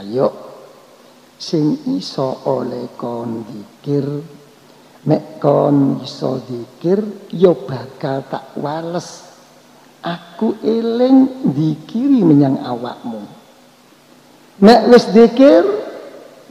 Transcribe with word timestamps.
ayo 0.00 0.28
sing 1.40 1.96
iso 1.96 2.44
oleh 2.48 2.92
kon 3.00 3.44
dikir 3.48 4.04
mek 5.08 5.40
kon 5.40 6.04
iso 6.04 6.40
dikir 6.44 7.00
yo 7.32 7.56
bakal 7.64 8.24
tak 8.28 8.52
wales. 8.60 9.28
Aku 10.00 10.56
eling 10.64 11.52
dikiri 11.52 12.24
menyang 12.24 12.56
awakmu. 12.64 13.20
Mek 14.60 14.88
wis 14.88 15.12
dikir 15.12 15.60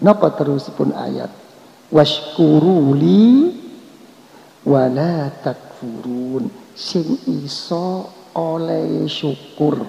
napa 0.02 0.34
terusipun 0.38 0.94
ayat? 0.94 1.34
Washkuruli 1.90 3.58
wala 4.66 5.34
takfurun. 5.42 6.50
Sing 6.78 7.18
iso 7.26 8.06
oleh 8.38 9.10
syukur. 9.10 9.82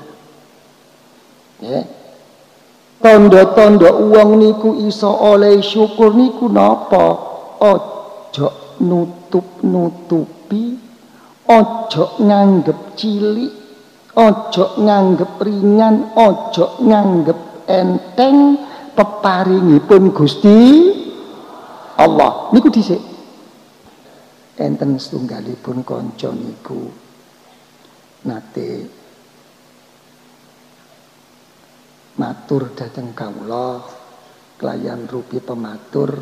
Ya 1.60 1.84
Tondo-tondo 3.00 4.12
uang 4.12 4.36
niku 4.36 4.76
iso 4.84 5.08
oleh 5.08 5.64
syukur 5.64 6.12
niku 6.12 6.52
napa? 6.52 7.16
Ojo 7.56 8.76
nutup-nutupi, 8.84 10.76
ojo 11.48 12.04
nganggep 12.20 12.80
cilik, 13.00 13.52
ojo 14.12 14.64
nganggep 14.84 15.32
ringan, 15.40 16.12
ojo 16.12 16.76
nganggep 16.84 17.40
enteng 17.72 18.60
peparingipun 18.92 20.12
Gusti 20.12 20.60
Allah. 21.96 22.52
Niku 22.52 22.68
dhisik. 22.68 23.00
Enten 24.60 25.00
setunggalipun 25.00 25.80
kanca 25.88 26.28
niku 26.36 26.92
nate 28.28 28.99
matur 32.20 32.76
dateng 32.76 33.16
kawula. 33.16 33.80
Kelayan 34.60 35.08
rupi 35.08 35.40
pematur. 35.40 36.20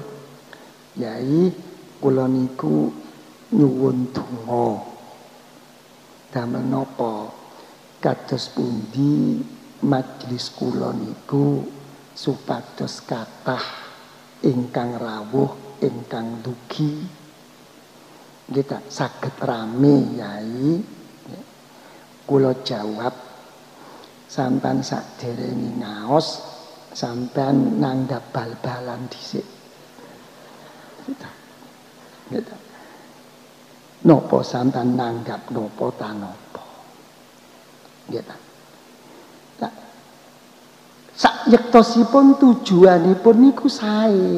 Yai 0.95 1.51
kula 1.99 2.31
niku 2.31 2.87
nyuwun 3.51 4.15
donga. 4.15 4.79
Damel 6.31 6.63
napa? 6.71 7.35
Kados 7.99 8.55
pundi 8.55 9.43
majelis 9.83 10.55
kula 10.55 10.95
niku 10.95 11.67
supados 12.15 13.03
kathah 13.03 13.67
ingkang 14.47 14.95
rawuh 15.03 15.83
ingkang 15.83 16.39
dugi. 16.47 16.95
Kita 18.47 18.87
saged 18.87 19.35
rame 19.43 20.15
yai. 20.15 20.79
Kula 22.23 22.55
jawab 22.63 23.28
sampan 24.29 24.85
saderenge 24.85 25.81
ngaos 25.81 26.27
sampean 26.93 27.81
nanggap 27.81 28.29
bal-balan 28.29 29.09
dhisik. 29.09 29.45
Gitu. 31.09 31.29
Gitu. 32.37 32.55
Nopo 34.05 34.45
sampean 34.45 34.95
nanggap 34.95 35.49
nopo 35.49 35.89
ta 35.97 36.13
nopo? 36.13 36.63
Gitu. 38.13 38.37
Nah, 39.65 39.73
sak 41.17 41.49
yektosipun 41.49 42.37
tujuanipun 42.37 43.37
niku 43.41 43.67
sae. 43.73 44.29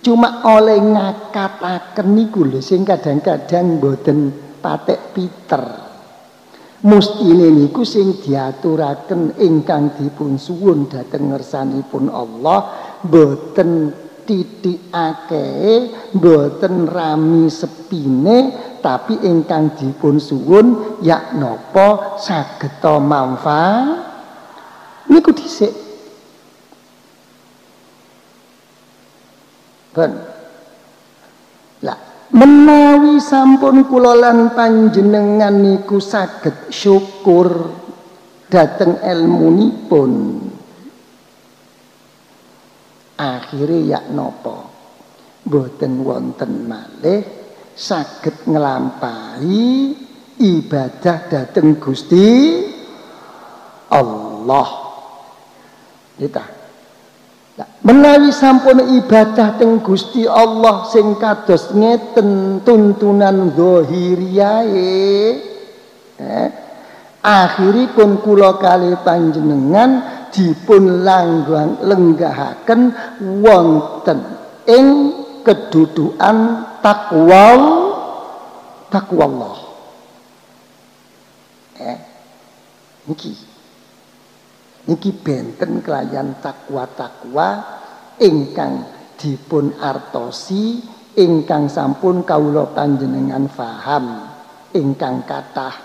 Cuma 0.00 0.40
oleh 0.48 0.80
ngakataken 0.80 2.08
niku 2.16 2.48
lho 2.48 2.64
sing 2.64 2.86
kadang-kadang 2.86 3.76
mboten 3.76 4.32
patek 4.64 5.12
piter 5.12 5.87
mustine 6.86 7.50
niku 7.50 7.82
sing 7.82 8.22
diaturaken 8.22 9.34
ingkang 9.42 9.98
dipun 9.98 10.38
suwun 10.38 10.86
dhateng 10.86 11.34
ngersanipun 11.34 12.06
Allah 12.06 12.58
boten 13.02 13.90
titikake 14.22 15.48
boten 16.14 16.86
rami 16.86 17.50
sepine 17.50 18.68
tapi 18.78 19.18
ingkang 19.26 19.74
dipun 19.74 20.22
suwun 20.22 21.00
yak 21.02 21.34
napa 21.34 22.20
saged 22.20 22.78
manfaat? 23.02 24.06
Niku 25.08 25.32
dhisik. 25.34 25.72
Ben 29.96 30.37
menawi 32.32 33.20
sampun 33.22 33.88
kula 33.88 34.12
lan 34.18 34.52
panjenengan 34.52 35.54
niku 35.54 36.00
saged 36.02 36.68
syukur 36.68 37.72
dhateng 38.48 39.00
ilmunipun 39.00 40.12
akhire 43.18 43.78
yak 43.82 44.12
napa? 44.14 44.68
Boten 45.48 46.04
wonten 46.04 46.68
malih 46.68 47.24
saged 47.72 48.44
nglampahi 48.44 49.96
ibadah 50.38 51.18
dhateng 51.30 51.80
Gusti 51.80 52.28
Allah. 53.88 54.68
Kita 56.18 56.57
menawi 57.82 58.30
sampun 58.30 59.02
ibadah 59.02 59.58
teng 59.58 59.82
Gusti 59.82 60.28
Allah 60.28 60.86
sing 60.90 61.18
kados 61.18 61.74
ngeten 61.74 62.62
tuntunan 62.62 63.50
zahiriyae 63.54 64.94
eh, 66.22 66.48
akhiripun 67.22 68.22
kula 68.22 68.62
kali 68.62 68.94
panjenengan 69.02 70.18
dipun 70.30 71.02
langgang 71.02 71.82
lenggahaken 71.82 72.94
wonten 73.42 74.18
ing 74.68 74.86
kedudukan 75.42 76.36
takwa 76.84 77.48
takwa 78.92 79.24
Allah 79.24 79.56
eh 81.80 81.98
niki 83.08 83.47
Niki 84.88 85.12
benten 85.12 85.84
kelayan 85.84 86.40
takwa-takwa 86.40 87.60
ingkang 88.16 88.88
dipun 89.20 89.76
artosi 89.76 90.80
ingkang 91.12 91.68
sampun 91.68 92.24
kawula 92.24 92.72
panjenengan 92.72 93.52
faham 93.52 94.24
ingkang 94.72 95.28
kathah. 95.28 95.76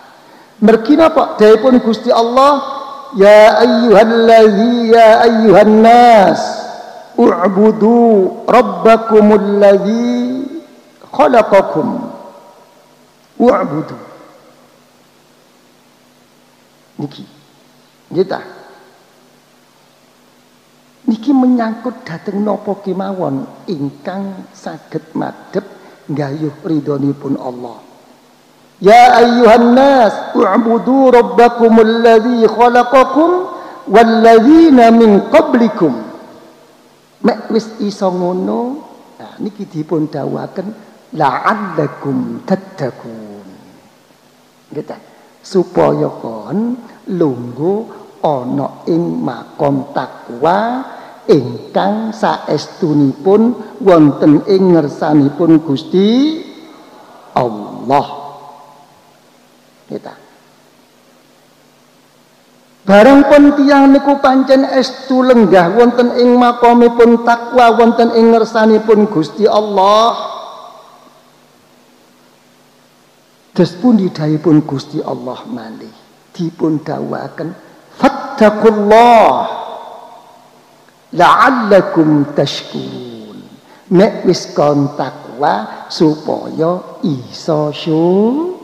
Mergi 0.64 0.96
napa? 0.96 1.36
Dawuhipun 1.36 1.84
Gusti 1.84 2.08
Allah 2.08 2.84
Ya 3.14 3.62
ayyuhallazi 3.62 4.90
ya 4.90 5.22
ayyuhan 5.22 5.86
nas 5.86 6.42
u'budu 7.14 8.42
rabbakumul 8.50 9.62
ladzi 9.62 10.50
khalaqakum. 11.14 12.10
U'budu. 13.38 13.98
Niki 16.98 17.26
kita 18.14 18.42
niki 21.10 21.32
menyangkut 21.32 22.04
dateng 22.08 22.44
nopo 22.44 22.80
kemawon? 22.84 23.68
Ingkang 23.68 24.52
saged 24.52 25.16
madhep 25.16 25.66
gayuh 26.10 26.54
ridhonipun 26.64 27.40
Allah. 27.40 27.80
Ya 28.84 29.16
ayyuhan 29.24 29.78
nas 29.78 30.36
u'budu 30.36 31.14
rabbakumul 31.16 32.04
ladzi 32.04 32.44
khalaqakum 32.48 33.32
walladzina 33.88 34.92
min 34.92 35.32
qablikum. 35.32 35.94
Mek 37.24 37.48
wis 37.48 37.72
iso 37.80 38.12
ngono 38.12 38.60
nah 39.16 39.40
niki 39.40 39.64
dipun 39.64 40.12
dawuhaken 40.12 40.68
la'allakum 41.16 42.44
tattaqun. 42.44 43.48
Gitu 44.76 44.96
supaya 45.44 46.08
kon 46.24 46.80
lungguh 47.12 48.03
ana 48.24 48.88
ing 48.88 49.20
makom 49.20 49.92
takwa 49.92 50.88
ingkang 51.28 52.16
saestunipun 52.16 53.56
wonten 53.84 54.48
ing 54.48 54.76
ngersanipun 54.76 55.60
Gusti 55.64 56.40
Allah. 57.36 58.08
Kita. 59.88 60.14
Barang 62.84 63.32
pun 63.32 63.44
tiang 63.56 63.96
niku 63.96 64.20
pancen 64.20 64.68
estu 64.68 65.24
lenggah 65.24 65.72
wonten 65.72 66.20
ing 66.20 66.36
makomipun 66.36 67.24
takwa 67.24 67.72
wonten 67.80 68.12
ing 68.12 68.36
ngersanipun 68.36 69.08
Gusti 69.08 69.48
Allah. 69.48 70.36
Des 73.56 73.72
pun 73.80 73.96
didhayipun 73.96 74.68
Gusti 74.68 75.00
Allah 75.00 75.46
malih 75.48 75.94
dipun 76.36 76.82
dawaken 76.84 77.63
fattaqullah 77.98 79.30
la'allakum 81.14 82.34
tashkurun. 82.34 83.40
Nek 83.94 84.26
wis 84.26 84.50
kon 84.58 84.98
takwa 84.98 85.86
supaya 85.92 87.02
iso 87.06 87.70
syukur. 87.70 88.58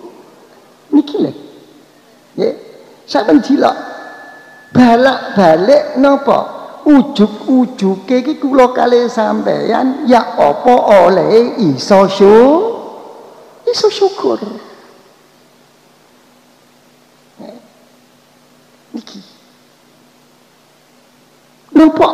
Niki 0.90 1.18
lho. 1.22 1.32
Ya 2.40 2.50
sampeyan 3.06 3.42
dilok 3.46 3.76
balak 4.74 5.38
balik 5.38 5.84
napa? 6.02 6.40
Ujug-ujuge 6.90 8.26
iki 8.26 8.42
kula 8.42 8.74
kalih 8.74 9.06
sampeyan 9.12 10.10
ya 10.10 10.34
apa 10.34 10.74
oleh 11.06 11.62
iso 11.62 12.10
syukur? 12.10 12.80
Iso 13.70 13.94
syukur 13.94 14.42
napa 21.80 22.12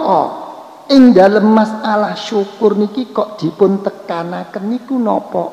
ing 0.94 1.18
dalem 1.18 1.50
masalah 1.50 2.14
syukur 2.14 2.78
niki 2.78 3.10
kok 3.10 3.42
dipun 3.42 3.82
tekanaken 3.82 4.64
niku 4.70 5.02
napa 5.02 5.44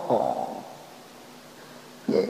nggih. 2.13 2.29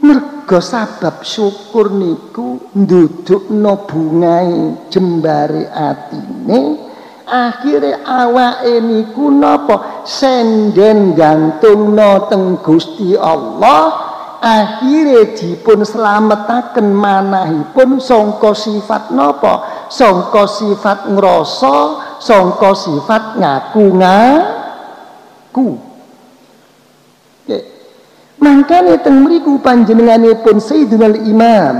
Mergo 0.00 0.64
sabab 0.64 1.20
syukur 1.20 1.92
niku 1.92 2.72
ndudukno 2.72 3.84
bungai 3.84 4.88
jembare 4.88 5.68
atine 5.68 6.88
akhire 7.28 8.00
awake 8.00 8.80
niku 8.80 9.28
napa 9.28 10.08
senden 10.08 11.12
gantungno 11.12 12.32
teng 12.32 12.56
Gusti 12.64 13.12
Allah 13.12 13.92
akhire 14.40 15.36
dipun 15.36 15.84
slametaken 15.84 16.96
manahipun 16.96 18.00
sangka 18.00 18.56
sifat 18.56 19.12
napa 19.12 19.68
sangka 19.90 20.46
sifat 20.46 21.10
ngrasa 21.10 21.76
sangka 22.22 22.70
sifat 22.72 23.36
ngaku 23.36 23.84
ngaku 23.98 25.68
Mangkane 28.40 28.96
teng 29.04 29.20
mriku 29.20 29.60
panjenenganipun 29.60 30.64
Sayyidina 30.64 31.12
Imam 31.28 31.76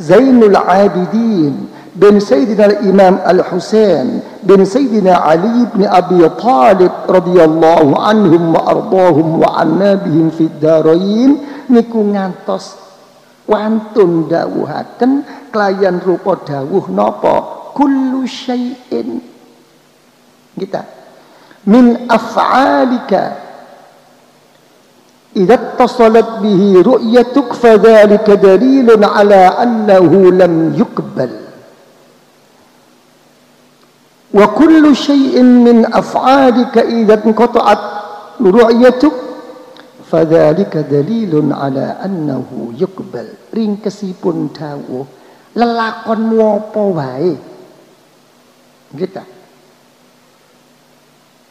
Zainul 0.00 0.56
Abidin 0.56 1.68
bin 1.92 2.16
Sayyidina 2.16 2.80
Imam 2.80 3.20
Al-Husain 3.20 4.24
bin 4.40 4.64
Sayyidina 4.64 5.20
Ali 5.20 5.68
bin 5.76 5.84
Abi 5.84 6.24
Talib 6.40 6.92
radhiyallahu 7.04 7.92
anhum 8.00 8.56
wa 8.56 8.72
ardahum 8.72 9.28
wa 9.44 9.60
anna 9.60 10.00
bihim 10.00 10.32
fid 10.32 10.56
darain 10.64 11.36
niku 11.68 12.00
ngantos 12.00 12.81
wantun 13.52 14.32
dawuhaken 14.32 15.28
kelayan 15.52 16.00
rupa 16.00 16.40
dawuh 16.40 16.88
napa? 16.88 17.68
Kullu 17.76 18.24
syai'in. 18.24 19.20
Kita 20.56 20.80
min 21.68 22.08
af'alika. 22.08 23.52
إذا 25.32 25.54
اتصلت 25.54 26.44
به 26.44 26.82
رؤيتك 26.86 27.52
فذلك 27.52 28.30
دليل 28.30 29.04
على 29.04 29.42
أنه 29.64 30.12
لم 30.28 30.54
يقبل 30.76 31.30
وكل 34.34 34.96
شيء 34.96 35.42
من 35.42 35.94
أفعالك 35.94 36.78
إذا 36.78 37.14
انقطعت 37.26 37.78
رؤيتك 38.40 39.12
Fadhalika 40.12 40.84
dalilun 40.84 41.56
ala 41.56 41.96
annahu 42.04 42.76
yuqbal. 42.76 43.48
Ringkesipun 43.48 44.52
dawuh 44.52 45.08
Lelakon 45.56 46.20
muapa 46.32 46.82
wae. 46.92 47.32
Kita. 48.92 49.24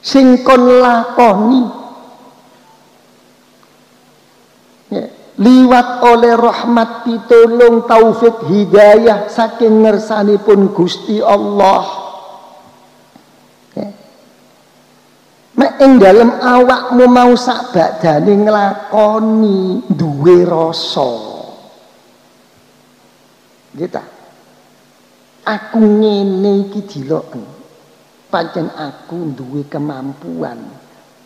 singkon 0.01 0.81
lakoni. 0.81 1.63
Ya. 4.89 5.05
Liwat 5.41 6.03
oleh 6.05 6.33
rahmat 6.37 7.05
pitulung 7.07 7.85
taufik 7.85 8.45
hidayah 8.49 9.29
saking 9.29 9.85
ngersanipun 9.85 10.73
Gusti 10.73 11.21
Allah. 11.21 12.00
Ing 15.81 15.97
dalem 15.97 16.29
awakmu 16.37 17.09
mau 17.09 17.33
sak 17.33 17.73
badane 17.73 18.33
nglakoni 18.37 19.89
duwe 19.89 20.45
rasa. 20.45 21.11
Gitu. 23.73 24.03
Aku 25.41 25.81
ngene 25.81 26.69
iki 26.69 26.85
diloken. 26.85 27.41
Pancen 28.31 28.71
aku 28.71 29.35
duwe 29.35 29.67
kemampuan, 29.67 30.55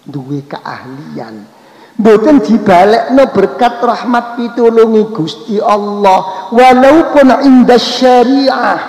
duwe 0.10 0.42
keahlian, 0.50 1.46
Mboten 1.96 2.44
dibalekno 2.44 3.32
berkat 3.32 3.80
rahmat 3.80 4.36
pitulungi 4.36 5.16
Gusti 5.16 5.64
Allah 5.64 6.52
walaupun 6.52 7.40
indah 7.40 7.80
syariah 7.80 8.80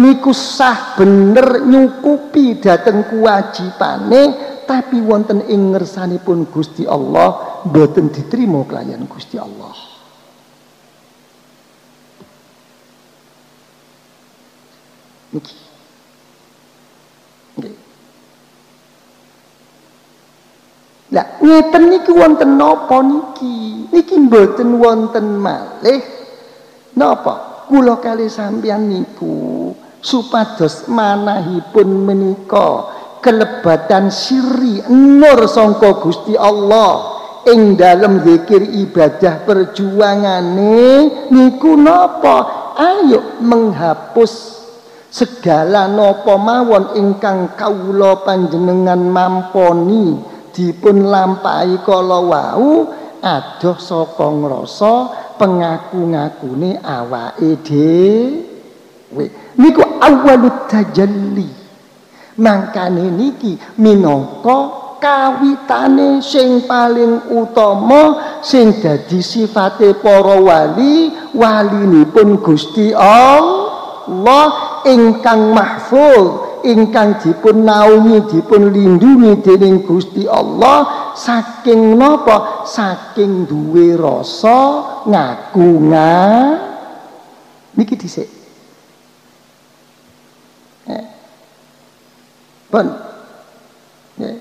niku 0.00 0.32
sah 0.32 0.96
bener 0.96 1.60
nyukupi 1.60 2.56
dateng 2.56 3.04
kewajibane 3.04 4.53
tapi 4.64 5.00
wonten 5.00 5.44
ing 5.48 5.72
ngersanipun 5.72 6.48
Gusti 6.50 6.88
Allah 6.88 7.62
mboten 7.68 8.10
diterima 8.10 8.64
kelayan 8.68 9.04
Gusti 9.08 9.36
Allah 9.40 9.72
niki 15.32 15.64
Lah 21.14 21.38
ngeten 21.38 21.94
niki 21.94 22.10
wonten 22.10 22.58
napa 22.58 22.98
niki? 23.06 23.86
Niki 23.94 24.18
mboten 24.18 24.82
wonten 24.82 25.38
malih 25.38 26.02
napa? 26.98 27.62
Kula 27.70 28.02
kali 28.02 28.26
sampeyan 28.26 28.90
niku 28.90 29.70
supados 30.04 30.90
manahipun 30.90 31.88
menika 32.04 32.93
kelebatan 33.24 34.12
siri 34.12 34.84
nur 34.92 35.48
sangka 35.48 35.96
Gusti 35.96 36.36
Allah. 36.36 37.16
Ing 37.48 37.76
dalem 37.76 38.20
zikir 38.24 38.60
ibadah 38.60 39.44
perjuangane 39.48 41.28
niku 41.32 41.76
napa? 41.76 42.72
Ayo 42.76 43.40
menghapus 43.40 44.32
segala 45.08 45.88
napa 45.88 46.36
mawon 46.36 46.96
ingkang 47.00 47.56
kawula 47.56 48.20
panjenengan 48.28 49.00
mamponi. 49.00 50.36
Dipun 50.54 51.08
lampahi 51.08 51.82
kala 51.82 52.20
wau 52.20 52.92
adoh 53.20 53.76
saka 53.76 54.28
ngrasa 54.28 54.94
pengaku-ngakune 55.36 56.80
awake 56.80 57.50
dhewe. 57.60 59.26
Niku 59.58 59.82
awalut 60.00 60.70
tajalli 60.70 61.63
mangkane 62.38 63.10
niki 63.14 63.58
minangka 63.78 64.84
kawitane 65.04 66.24
sing 66.24 66.64
paling 66.64 67.28
utama 67.28 68.40
sing 68.40 68.72
dadi 68.80 69.20
sifate 69.20 69.92
para 70.00 70.40
wali 70.40 71.12
walinipun 71.36 72.40
Gusti 72.40 72.96
Allah 72.96 74.46
ingkang 74.88 75.52
mahfuz 75.52 76.44
ingkang 76.64 77.20
dipun 77.20 77.68
naungi 77.68 78.24
dipun 78.32 78.72
lindungi 78.72 79.44
dening 79.44 79.84
Gusti 79.84 80.24
Allah 80.24 81.12
saking 81.12 82.00
napa? 82.00 82.64
Saking 82.64 83.44
duwe 83.44 84.00
rasa 84.00 84.60
ngaku 85.04 85.68
nga 85.92 86.16
niki 87.76 87.94
dhisik 88.00 88.43
pun 92.74 92.86
eh. 94.18 94.38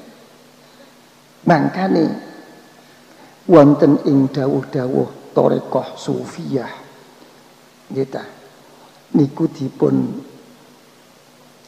mangkane 1.46 2.06
wonten 3.46 4.02
ing 4.10 4.34
dawuh-dawuh 4.34 5.38
tarekah 5.38 5.94
sufiyah 5.94 6.74
nggih 7.94 8.26
niku 9.14 9.46
dipun 9.54 10.18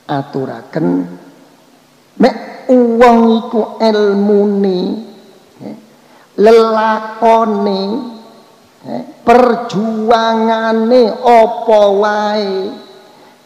aturaken 0.10 0.88
mek 2.18 2.66
wong 2.74 3.20
iku 3.46 3.62
ilmune 3.78 4.82
lelakone 6.42 7.82
perjuangane 9.22 11.04
apa 11.14 11.82
wae 11.94 12.54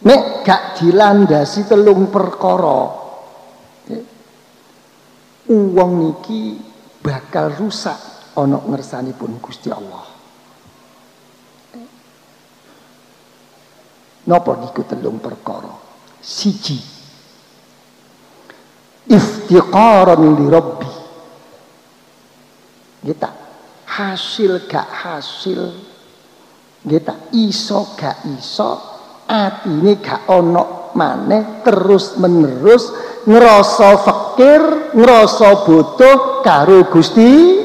mek 0.04 0.24
gak 0.48 0.80
dilandasi 0.80 1.68
telung 1.68 2.08
perkara 2.08 3.09
wong 5.50 5.91
niki 6.06 6.62
bakal 7.01 7.50
rusak 7.58 7.98
ana 8.38 8.62
ngersanipun 8.62 9.41
Gusti 9.41 9.74
Allah. 9.74 10.06
Napa 14.29 14.51
niku 14.62 14.86
telung 14.86 15.18
perkara? 15.18 15.74
Siji. 16.22 16.77
Iftiqaran 19.10 20.22
li 20.22 20.46
rabbi. 20.46 20.94
Kita 23.10 23.29
hasil 23.89 24.70
gak 24.70 24.86
hasil. 24.86 25.62
Kita 26.86 27.34
iso 27.34 27.98
gak 27.98 28.22
iso 28.38 28.72
atine 29.25 29.98
gak 29.98 30.29
ono 30.29 30.94
maneh 30.94 31.65
terus 31.65 32.18
menerus 32.22 32.94
ngerasa 33.25 33.89
fakir, 34.39 34.96
ngerasa 34.96 35.67
butuh 35.67 36.39
karo 36.39 36.88
Gusti 36.88 37.60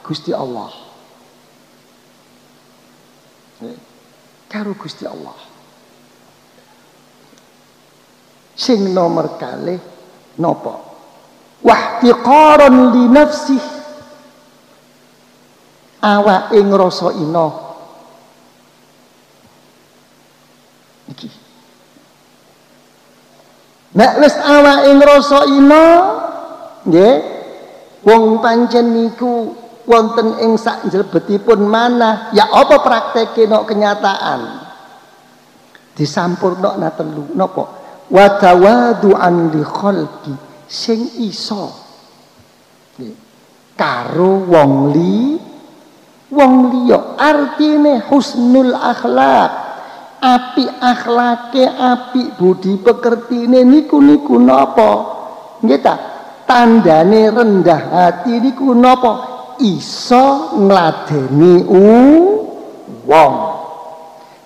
Gusti 0.00 0.32
Allah. 0.32 0.72
Karo 4.50 4.72
Gusti 4.74 5.04
Allah. 5.06 5.36
Sing 8.56 8.90
nomor 8.90 9.38
kali 9.38 9.76
nopo? 10.40 10.74
Wahtiqaran 11.62 12.90
li 12.90 13.04
nafsih. 13.06 13.64
Awake 16.00 16.58
ngrasa 16.58 17.14
ina. 17.20 17.69
Nek 24.00 24.16
wis 24.16 24.32
awake 24.32 24.96
ngrasa 24.96 25.40
ina, 25.44 25.84
nggih, 26.88 27.14
wong 28.00 28.40
pancen 28.40 28.96
niku 28.96 29.52
wonten 29.84 30.40
ing 30.40 30.56
sak 30.56 30.88
jlebetipun 30.88 31.68
manah 31.68 32.32
ya 32.32 32.48
apa 32.48 32.80
prakteke 32.80 33.44
no 33.44 33.68
kenyataan? 33.68 34.40
Disampurno 35.92 36.80
na 36.80 36.88
telu 36.96 37.28
napa 37.36 37.64
wa 38.08 38.26
tawadu'an 38.40 39.52
li 39.52 39.60
khalqi 39.60 40.32
sing 40.64 41.20
iso. 41.20 41.68
Karo 43.76 44.32
wong 44.48 44.72
li 44.96 45.36
wong 46.32 46.54
liya 46.72 47.20
artine 47.20 48.00
husnul 48.08 48.72
akhlak 48.72 49.59
api 50.20 50.64
akhlake 50.68 51.64
api 51.64 52.36
budi 52.36 52.76
pekertine 52.78 53.64
niku 53.64 53.98
niku 53.98 54.36
napa? 54.36 54.90
Nggih 55.64 55.80
ta? 55.80 55.94
Tandane 56.44 57.32
rendah 57.32 57.82
hati 57.90 58.38
niku 58.38 58.76
napa? 58.76 59.12
Iso 59.60 60.56
ngladeni 60.60 61.64
wong. 63.08 63.34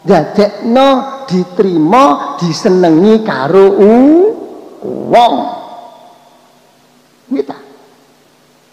Dadekno 0.04 0.88
diterima 1.26 2.36
disenengi 2.38 3.20
karo 3.26 3.66
wong. 4.82 5.34
Kita 7.34 7.64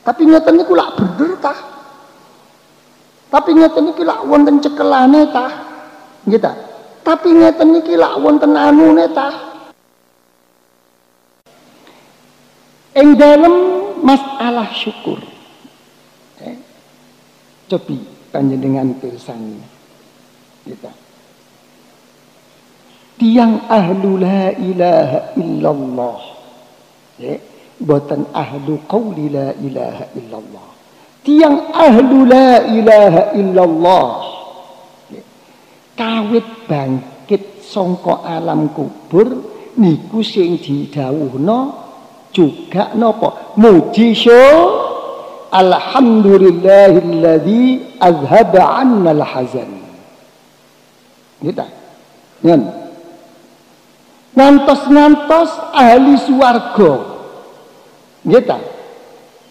tapi 0.01 0.25
ngeten 0.25 0.57
niku 0.57 0.73
lak 0.73 0.97
bener 0.97 1.31
tah 1.37 1.59
tapi 3.29 3.53
ngeten 3.53 3.83
niki 3.89 4.03
lak 4.03 4.25
wonten 4.25 4.57
cekelane 4.59 5.29
tah 5.29 5.51
kita 6.25 6.51
tapi 7.01 7.29
ngeten 7.33 7.67
niki 7.73 7.97
lak 7.97 8.21
wonten 8.21 8.53
anune 8.53 9.05
tah 9.11 9.33
ing 12.95 13.17
dalem 13.17 13.55
masalah 14.01 14.69
syukur. 14.75 15.21
Cobi 17.71 18.03
panjenengan 18.35 18.91
pirsani. 18.99 19.55
Kita 20.67 20.91
tiang 23.15 23.63
ahlu 23.71 24.19
la 24.19 24.51
ilaha 24.59 25.19
illallah. 25.39 26.19
Ya 27.15 27.39
buatan 27.79 28.27
ahlu 28.35 28.75
qawli 28.91 29.31
la 29.31 29.55
ilaha 29.55 30.05
illallah. 30.19 30.67
Tiang 31.23 31.71
ahlu 31.71 32.27
la 32.27 32.59
ilaha 32.67 33.31
illallah. 33.39 34.30
Kawit 36.01 36.65
bangkit 36.65 37.61
songko 37.61 38.25
alam 38.25 38.73
kubur 38.73 39.29
niku 39.77 40.25
sing 40.25 40.57
didhawuhna 40.57 41.77
juga 42.33 42.97
napa 42.97 43.53
muji 43.53 44.17
Alhamdulillahilladzi 45.51 47.99
azhaba 47.99 48.79
'anna 48.79 49.11
al-hazan. 49.11 49.83
Kita. 51.43 51.67
Nyen. 52.39 52.71
Ngantos-ngantos 54.31 55.51
ahli 55.75 56.15
swarga. 56.23 57.03
Kita. 58.23 58.63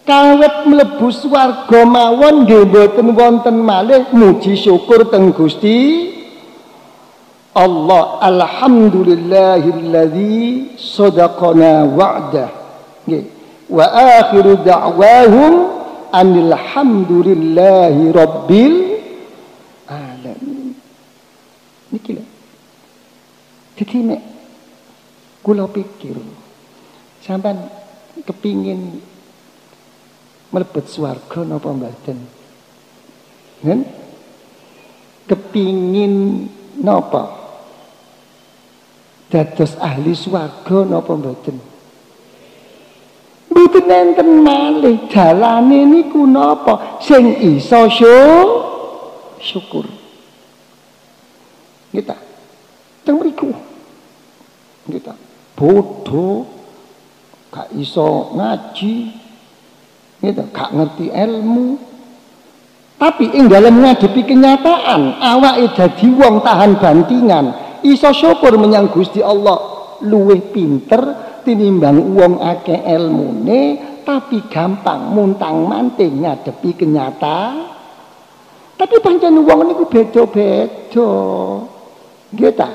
Kawet 0.09 0.65
mlebu 0.65 1.13
swarga 1.13 1.85
mawon 1.85 2.49
nggih 2.49 2.65
mboten 2.65 3.13
wonten 3.13 3.61
malih 3.61 4.09
muji 4.09 4.57
syukur 4.57 5.05
teng 5.05 5.29
Gusti 5.37 6.09
Allah 7.51 8.23
alhamdulillahilladzi 8.23 10.79
sadaqana 10.79 11.83
wa'dah. 11.83 12.47
Nggih. 13.07 13.23
Wa 13.67 13.87
akhiru 14.23 14.63
da'wahum 14.63 15.81
Alhamdulillahi 16.11 18.11
Rabbil 18.11 18.99
Alamin. 19.87 20.75
Niki 21.91 22.11
lho. 22.19 22.23
Jadi 23.79 23.97
nek 24.03 24.21
pikir 25.71 26.19
sampean 27.23 27.63
kepingin 28.27 28.99
mlebet 30.51 30.85
swarga 30.91 31.47
napa 31.47 31.71
mboten? 31.71 32.19
Nen? 33.65 33.79
Kepingin 35.25 36.45
napa? 36.83 37.40
Dados 39.31 39.79
ahli 39.79 40.11
swarga 40.11 40.83
napa 40.83 41.15
mboten? 41.15 41.55
Mboten 43.47 43.87
enten 43.87 44.43
malih 44.43 45.07
dalane 45.07 45.87
niku 45.87 46.27
napa 46.27 46.99
sing 46.99 47.39
iso 47.39 47.87
syukur. 49.39 49.87
Kita 51.95 52.15
teng 53.07 53.23
mriku. 53.23 53.55
Kita 54.91 55.15
bodoh 55.55 56.43
gak 57.47 57.71
iso 57.79 58.35
ngaji. 58.35 58.95
Kita 60.19 60.43
gak 60.51 60.75
ngerti 60.75 61.07
ilmu. 61.07 61.79
Tapi 62.99 63.33
ing 63.33 63.49
dalam 63.49 63.81
ngadepi 63.81 64.21
kenyataan 64.27 65.17
awake 65.17 65.73
dadi 65.73 66.05
wong 66.13 66.45
tahan 66.45 66.77
bantingan, 66.77 67.70
iso 67.85 68.09
syukur 68.13 68.57
menyang 68.57 68.89
Gusti 68.89 69.21
Allah. 69.21 69.79
Luwih 70.01 70.49
pinter 70.49 71.01
tinimbang 71.45 72.17
wong 72.17 72.41
akeh 72.41 72.89
ilmune 72.89 73.77
tapi 74.01 74.49
gampang 74.49 75.13
muntang 75.13 75.69
manting 75.69 76.25
ngadepi 76.25 76.73
kenyataan. 76.73 77.69
Tapi 78.81 78.97
pancen 78.97 79.45
wong 79.45 79.69
niku 79.69 79.85
beda-beda. 79.85 81.11
Nggih 82.33 82.53
ta? 82.57 82.69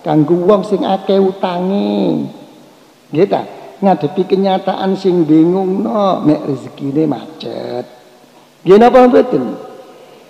Kanggo 0.00 0.40
wong 0.40 0.64
sing 0.64 0.80
akeh 0.88 1.20
utange. 1.20 2.24
Nggih 3.12 3.28
ta? 3.28 3.44
Ngadepi 3.84 4.24
kenyataan 4.24 4.96
sing 4.96 5.28
bingung 5.28 5.84
no 5.84 6.24
mek 6.24 6.48
rezekine 6.48 7.04
macet. 7.04 7.84
Nggih 8.64 8.76
napa 8.80 9.04
mboten? 9.04 9.44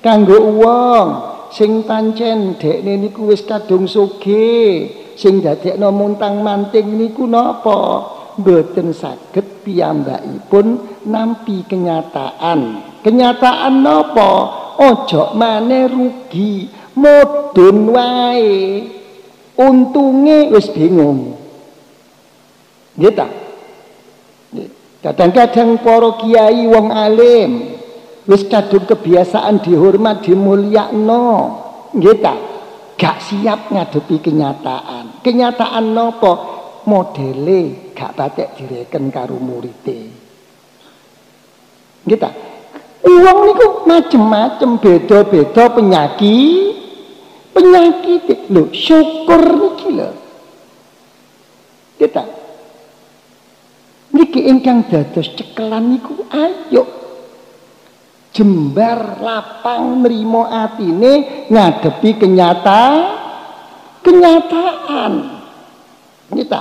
Kanggo 0.03 0.39
wong 0.59 1.30
sing 1.51 1.83
pancen 1.85 2.57
dekne 2.57 2.97
niku 2.97 3.31
wis 3.31 3.43
kadung 3.45 3.91
sugih. 3.91 4.91
Sing 5.19 5.45
dadekno 5.45 5.93
muntang 5.93 6.41
manting 6.41 6.97
niku 6.97 7.29
napa? 7.29 8.09
Mboten 8.41 8.97
saged 8.97 9.67
piyambakipun 9.67 10.67
nampi 11.05 11.67
kenyataan. 11.69 12.81
Kenyataan 13.05 13.85
napa? 13.85 14.31
Ojo 14.81 15.37
maneh 15.37 15.93
rugi 15.93 16.73
mudun 16.97 17.93
wae. 17.93 18.49
Untunge 19.61 20.49
wis 20.57 20.73
bingung. 20.73 21.37
Nggih 22.97 23.13
ta? 23.13 23.29
Kadang-kadang 25.01 25.81
para 25.81 26.17
kiai 26.21 26.69
wong 26.69 26.93
alim 26.93 27.80
wis 28.29 28.45
kadung 28.49 28.85
kebiasaan 28.85 29.65
dihormat 29.65 30.25
dimulyakno 30.25 31.25
nggih 31.97 32.17
ta 32.21 32.35
gak 33.01 33.17
siap 33.25 33.73
ngadepi 33.73 34.21
kenyataan. 34.21 35.25
Kenyataan 35.25 35.97
nopo 35.97 36.33
modele 36.85 37.93
gak 37.97 38.13
batek 38.13 38.61
direken 38.61 39.09
karo 39.09 39.41
murite. 39.41 40.13
Kita 42.05 42.29
uang 43.01 43.39
niku 43.49 43.67
macem-macem 43.89 44.77
beda-beda 44.77 45.73
penyakit 45.73 46.77
penyakit 47.57 48.53
lho 48.53 48.69
syukur 48.69 49.43
niki 49.49 49.89
lho. 49.97 50.11
Kita 51.97 52.25
niki 54.13 54.45
ingkang 54.45 54.85
dados 54.93 55.33
cekelan 55.33 55.97
niku 55.97 56.21
ayo 56.29 57.00
jembar 58.41 59.21
lapang 59.21 60.01
nrimo 60.01 60.49
atine 60.49 61.45
ngadepi 61.53 62.17
kenyata 62.17 62.81
kenyataan 64.01 65.13
Kita 66.33 66.61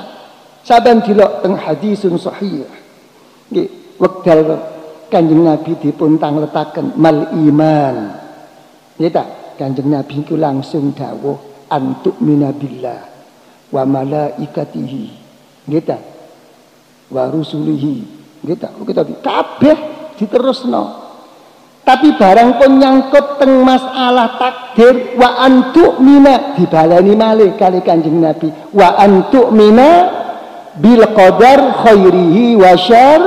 saban 0.68 1.00
dilok 1.00 1.40
teng 1.40 1.56
hadisun 1.56 2.20
sahih. 2.20 2.68
Nggih, 3.48 3.96
wekdal 3.96 4.60
Kanjeng 5.08 5.42
Nabi 5.42 5.80
dipun 5.80 6.20
tangletaken 6.20 7.00
mal 7.00 7.32
iman. 7.32 7.96
Kita 9.00 9.56
Kanjeng 9.56 9.88
Nabi 9.88 10.26
itu 10.26 10.36
langsung 10.36 10.92
dawuh 10.92 11.66
antuk 11.72 12.20
minabillah 12.20 13.02
wa 13.72 13.84
malaikatihi. 13.88 15.06
Kita 15.70 15.98
wa 17.14 17.24
rusulihi. 17.30 17.96
Kita 18.44 18.74
kita 18.74 19.02
kabeh 19.24 19.78
diterusno. 20.18 21.09
Tapi 21.90 22.14
barang 22.14 22.62
pun 22.62 22.78
nyangkut 22.78 23.42
teng 23.42 23.66
masalah 23.66 24.38
takdir 24.38 25.18
wa 25.18 25.42
antuk 25.42 25.98
mina 25.98 26.54
dibalani 26.54 27.18
malih 27.18 27.58
kali 27.58 27.82
Kanjeng 27.82 28.22
Nabi. 28.22 28.54
Wa 28.70 28.94
antuk 28.94 29.50
mina 29.50 30.06
bil 30.78 31.02
qadar 31.18 31.82
khairihi 31.82 32.54
wa 32.62 32.78
syar 32.78 33.22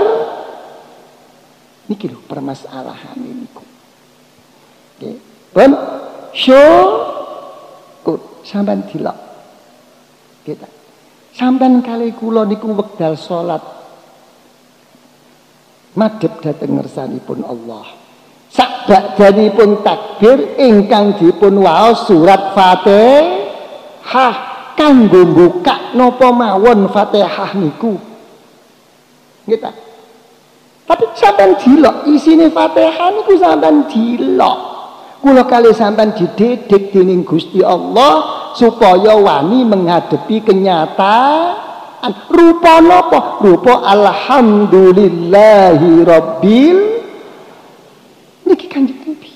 niki 1.91 2.07
lho 2.07 2.23
permasalahan 2.23 3.19
niku 3.19 3.67
nggih 5.03 5.19
pun 5.51 5.71
syukur. 6.31 6.87
Sampean 8.47 8.87
dilok 8.87 9.19
kita 10.47 10.71
sampean 11.35 11.83
kali 11.83 12.15
kula 12.15 12.47
niku 12.47 12.71
wekdal 12.79 13.19
salat. 13.19 13.67
Madhep 15.99 16.39
dhateng 16.47 16.79
ngersanipun 16.79 17.43
Allah 17.43 18.02
sak 18.87 19.19
pun 19.57 19.83
takbir 19.85 20.57
ingkang 20.59 21.13
dipun 21.19 21.59
waos 21.63 22.07
surat 22.09 22.55
Fatihah 22.57 24.35
kanggo 24.75 25.27
buka 25.29 25.77
napa 25.95 26.33
mawon 26.33 26.89
Fatihah 26.91 27.55
niku. 27.57 27.97
Nggih 29.47 29.61
Tapi 30.83 31.07
sampean 31.15 31.55
dilok 31.59 32.07
isine 32.11 32.51
Fatihah 32.51 33.11
niku 33.15 33.39
sampean 33.39 33.87
dilok. 33.87 34.59
Kula 35.23 35.47
kali 35.47 35.71
sampean 35.71 36.11
dididik 36.19 36.91
dening 36.91 37.23
Gusti 37.23 37.63
Allah 37.63 38.51
supaya 38.59 39.15
wani 39.15 39.63
menghadapi 39.63 40.43
kenyataan. 40.43 41.71
Rupa 42.27 42.83
napa? 42.83 43.39
Rupa 43.39 43.87
alhamdulillahi 43.87 46.03
rabbil 46.03 46.93
Niki 48.43 48.67
Kanjeng 48.69 48.99
Nabi. 49.07 49.31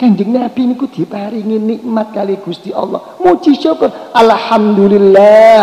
Kanjeng 0.00 0.34
Nabi 0.34 0.72
niku 0.72 0.90
diparingi 0.90 1.58
nikmat 1.60 2.10
kali 2.10 2.40
Gusti 2.42 2.74
Allah. 2.74 3.00
Muji 3.22 3.54
syukur. 3.54 3.92
Alhamdulillah. 4.12 5.60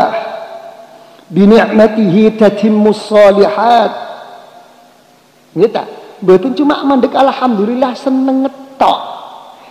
Bi 1.29 1.43
ni'matihi 1.45 2.39
tatimmu 2.39 2.89
shalihat. 2.95 3.91
Nggih 5.53 5.71
Mboten 6.19 6.51
cuma 6.51 6.83
mandek 6.83 7.15
alhamdulillah 7.15 7.95
seneng 7.95 8.43
ngetok. 8.43 9.00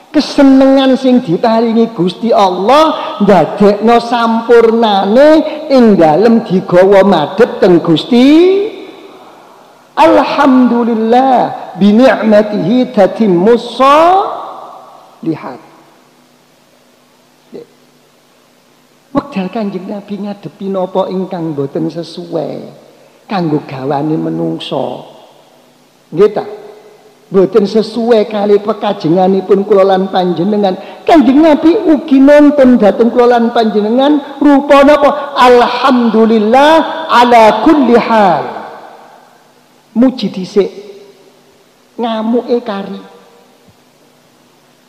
Kesenengan 0.09 0.97
sing 0.97 1.21
diparingi 1.21 1.93
Gusti 1.93 2.33
Allah 2.33 3.21
ndadekno 3.21 4.00
sampurnane 4.00 5.29
ing 5.69 6.00
dalem 6.00 6.41
digawa 6.49 7.05
madhep 7.05 7.61
teng 7.61 7.77
Gusti 7.85 8.57
Alhamdulillah 9.99 11.77
bi 11.77 11.93
ni'matihi 11.93 12.95
tatimmus 12.95 13.77
lihat. 15.25 15.61
Wekdal 19.09 19.49
Kanjeng 19.49 19.89
Nabi 19.89 20.15
ngadepi 20.21 20.69
napa 20.69 21.09
ingkang 21.09 21.57
boten 21.57 21.89
sesuai 21.89 22.69
kanggo 23.25 23.65
gawane 23.65 24.15
menungso. 24.21 25.17
Nggih 26.13 26.31
ta? 26.33 26.45
Boten 27.28 27.65
sesuai 27.69 28.28
kali 28.28 28.57
pekajenganipun 28.61 29.65
kula 29.65 29.85
lan 29.85 30.13
panjenengan. 30.13 31.04
Kanjeng 31.09 31.41
Nabi 31.41 31.76
ugi 31.89 32.21
nonton 32.21 32.76
dhateng 32.76 33.09
kula 33.09 33.37
lan 33.37 33.52
panjenengan 33.57 34.41
rupa 34.45 34.85
napa? 34.85 35.37
Alhamdulillah 35.37 36.73
ala 37.09 37.65
kulli 37.65 37.97
hal 37.97 38.59
muji 39.99 40.31
dhisik 40.31 40.71
ngamuke 41.99 42.63
kari 42.63 43.18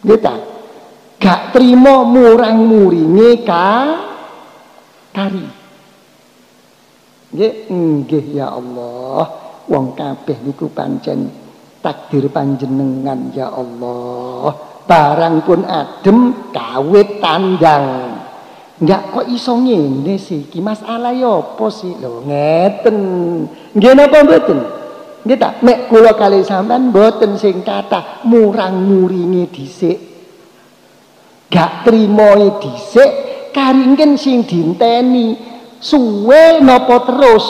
nggih 0.05 0.19
gak 1.19 1.51
trimo 1.51 2.07
murang-muringe 2.07 3.43
ka 3.43 3.67
kari. 5.11 5.47
Nggih 7.35 7.53
nggih 7.69 8.25
ya 8.39 8.55
Allah. 8.55 9.23
Wong 9.69 9.93
kabeh 9.93 10.41
niku 10.41 10.71
pancen 10.73 11.29
takdir 11.83 12.31
panjenengan 12.31 13.29
ya 13.35 13.51
Allah. 13.51 14.55
Barang 14.89 15.45
pun 15.45 15.61
adem 15.69 16.49
kawit 16.49 17.21
tandang 17.21 18.17
Enggak 18.79 19.11
kok 19.11 19.27
iso 19.27 19.59
ngene 19.59 20.15
sih? 20.15 20.47
Iki 20.47 20.63
masalah 20.63 21.11
ya 21.11 21.43
apa 21.43 21.67
sih? 21.67 21.99
Lho 21.99 22.23
ngeten. 22.23 22.97
Nggih 23.75 23.91
napa 23.91 24.23
mboten 24.23 24.78
Nggih 25.19 25.39
nek 25.65 25.79
kula 25.91 26.15
kali 26.15 26.43
sampean 26.47 26.95
mboten 26.95 27.35
sing 27.35 27.59
kathah 27.63 28.23
murang-muringe 28.23 29.51
dhisik. 29.51 29.99
Gak 31.49 31.83
trimoe 31.83 32.61
dhisik 32.61 33.11
karingken 33.51 34.15
sing 34.15 34.45
dinteni 34.45 35.35
suwe 35.81 36.63
napa 36.63 37.03
terus. 37.03 37.45